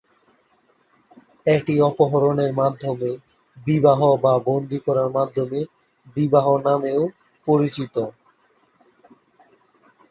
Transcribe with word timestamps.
এটি 1.47 1.73
অপহরণের 1.89 2.51
মাধ্যমে 2.53 3.09
বিবাহ 3.57 3.99
বা 4.23 4.33
বন্দী 4.47 4.79
করার 4.85 5.09
মাধ্যমে 5.17 5.59
বিবাহ 6.17 6.45
নামেও 6.65 7.01
পরিচিত। 7.47 7.95